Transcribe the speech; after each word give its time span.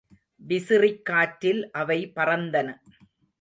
விசிறிக்காற்றில் 0.41 1.61
அவை 1.71 1.99
பறந்தன. 2.15 2.67